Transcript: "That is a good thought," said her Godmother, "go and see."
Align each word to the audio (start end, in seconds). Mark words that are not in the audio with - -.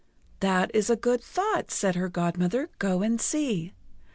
"That 0.39 0.71
is 0.73 0.89
a 0.89 0.95
good 0.95 1.21
thought," 1.21 1.69
said 1.69 1.93
her 1.93 2.09
Godmother, 2.09 2.71
"go 2.79 3.03
and 3.03 3.21
see." 3.21 3.71